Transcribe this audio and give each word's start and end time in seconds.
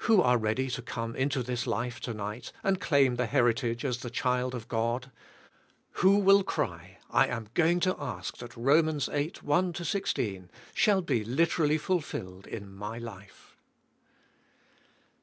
Who 0.00 0.20
are 0.20 0.36
ready 0.36 0.68
to 0.68 0.82
come 0.82 1.16
into 1.16 1.42
this 1.42 1.66
life 1.66 1.98
tonight, 1.98 2.52
and 2.62 2.78
claim 2.78 3.14
the 3.14 3.24
heritag"e 3.26 3.88
as 3.88 4.00
the 4.00 4.10
child 4.10 4.54
of 4.54 4.68
God? 4.68 5.10
Who 5.92 6.18
will 6.18 6.44
cry: 6.44 6.98
I 7.08 7.28
am 7.28 7.48
g'oing 7.54 7.80
to 7.84 7.96
ask 7.98 8.36
that 8.36 8.54
Rom, 8.54 8.84
8:1 8.88 9.86
16 9.86 10.50
shall 10.74 11.00
be 11.00 11.24
literally 11.24 11.78
fulfilled 11.78 12.46
in 12.46 12.70
my 12.70 12.98
life. 12.98 13.56